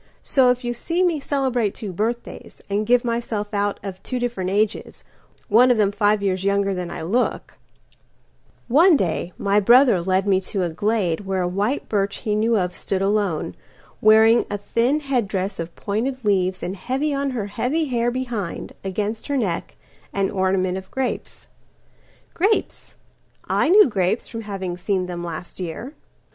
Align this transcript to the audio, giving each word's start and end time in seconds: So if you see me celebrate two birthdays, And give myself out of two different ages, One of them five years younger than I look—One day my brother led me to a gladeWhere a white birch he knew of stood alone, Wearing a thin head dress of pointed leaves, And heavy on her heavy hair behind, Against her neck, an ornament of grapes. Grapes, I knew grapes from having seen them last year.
So 0.23 0.49
if 0.49 0.63
you 0.63 0.73
see 0.73 1.03
me 1.03 1.19
celebrate 1.19 1.75
two 1.75 1.93
birthdays, 1.93 2.59
And 2.71 2.87
give 2.87 3.05
myself 3.05 3.53
out 3.53 3.79
of 3.83 4.01
two 4.01 4.17
different 4.17 4.49
ages, 4.49 5.03
One 5.47 5.69
of 5.69 5.77
them 5.77 5.91
five 5.91 6.23
years 6.23 6.43
younger 6.43 6.73
than 6.73 6.89
I 6.89 7.03
look—One 7.03 8.97
day 8.97 9.31
my 9.37 9.59
brother 9.59 10.01
led 10.01 10.25
me 10.27 10.41
to 10.41 10.63
a 10.63 10.71
gladeWhere 10.71 11.43
a 11.43 11.47
white 11.47 11.87
birch 11.87 12.17
he 12.25 12.33
knew 12.33 12.57
of 12.57 12.73
stood 12.73 13.03
alone, 13.03 13.53
Wearing 14.01 14.43
a 14.49 14.57
thin 14.57 15.01
head 15.01 15.27
dress 15.27 15.59
of 15.59 15.75
pointed 15.75 16.25
leaves, 16.25 16.63
And 16.63 16.75
heavy 16.75 17.13
on 17.13 17.29
her 17.29 17.45
heavy 17.45 17.85
hair 17.85 18.09
behind, 18.09 18.73
Against 18.83 19.27
her 19.27 19.37
neck, 19.37 19.75
an 20.13 20.31
ornament 20.31 20.79
of 20.79 20.89
grapes. 20.89 21.45
Grapes, 22.33 22.95
I 23.45 23.69
knew 23.69 23.87
grapes 23.87 24.27
from 24.27 24.41
having 24.41 24.77
seen 24.77 25.05
them 25.05 25.23
last 25.23 25.59
year. 25.59 25.93